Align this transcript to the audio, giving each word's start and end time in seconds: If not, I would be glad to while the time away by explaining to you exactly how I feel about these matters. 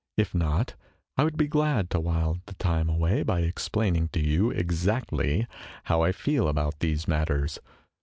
If 0.17 0.33
not, 0.33 0.73
I 1.15 1.23
would 1.23 1.37
be 1.37 1.47
glad 1.47 1.91
to 1.91 1.99
while 1.99 2.39
the 2.47 2.55
time 2.55 2.89
away 2.89 3.21
by 3.21 3.41
explaining 3.41 4.07
to 4.13 4.19
you 4.19 4.49
exactly 4.49 5.45
how 5.83 6.01
I 6.01 6.11
feel 6.11 6.47
about 6.47 6.79
these 6.79 7.07
matters. 7.07 7.59